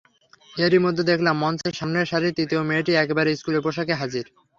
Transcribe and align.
এরই 0.55 0.79
মধ্যে 0.79 1.03
দেখলাম, 1.03 1.35
মঞ্চে 1.37 1.69
সামনের 1.73 2.09
সারির 2.11 2.35
তৃতীয় 2.37 2.61
মেয়েটি 2.69 2.91
একেবারে 2.95 3.29
স্কুলের 3.39 3.63
পোশাকে 3.65 3.93
হাজির। 4.01 4.25